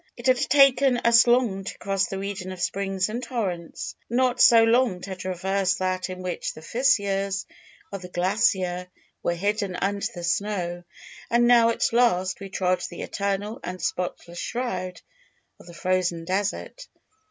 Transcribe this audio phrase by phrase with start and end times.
[0.17, 4.63] "It had taken us long to cross the region of springs and torrents; not so
[4.63, 7.45] long to traverse that in which the fissures
[7.91, 8.87] of the glacier
[9.21, 10.85] were hidden under the snow;
[11.29, 14.99] and now at last we trod the eternal and spotless shroud
[15.59, 16.87] of the frozen desert.